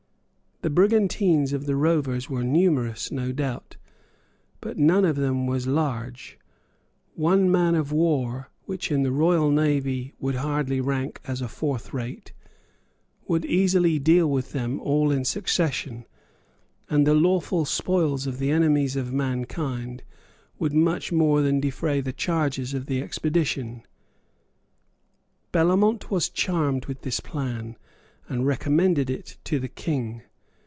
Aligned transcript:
The 0.63 0.69
brigantines 0.69 1.53
of 1.53 1.65
the 1.65 1.75
rovers 1.75 2.29
were 2.29 2.43
numerous, 2.43 3.09
no 3.11 3.31
doubt; 3.31 3.77
but 4.61 4.77
none 4.77 5.05
of 5.05 5.15
them 5.15 5.47
was 5.47 5.65
large; 5.65 6.37
one 7.15 7.49
man 7.51 7.73
of 7.73 7.91
war, 7.91 8.51
which 8.67 8.91
in 8.91 9.01
the 9.01 9.11
royal 9.11 9.49
navy 9.49 10.13
would 10.19 10.35
hardly 10.35 10.79
rank 10.79 11.19
as 11.25 11.41
a 11.41 11.47
fourth 11.47 11.95
rate, 11.95 12.31
would 13.27 13.43
easily 13.43 13.97
deal 13.97 14.29
with 14.29 14.51
them 14.51 14.79
all 14.81 15.09
in 15.11 15.25
succession; 15.25 16.05
and 16.91 17.07
the 17.07 17.15
lawful 17.15 17.65
spoils 17.65 18.27
of 18.27 18.37
the 18.37 18.51
enemies 18.51 18.95
of 18.95 19.11
mankind 19.11 20.03
would 20.59 20.73
much 20.73 21.11
more 21.11 21.41
than 21.41 21.59
defray 21.59 22.01
the 22.01 22.13
charges 22.13 22.75
of 22.75 22.85
the 22.85 23.01
expedition. 23.01 23.81
Bellamont 25.51 26.11
was 26.11 26.29
charmed 26.29 26.85
with 26.85 27.01
this 27.01 27.19
plan, 27.19 27.77
and 28.29 28.45
recommended 28.45 29.09
it 29.09 29.37
to 29.45 29.57
the 29.59 29.67
King. 29.67 30.21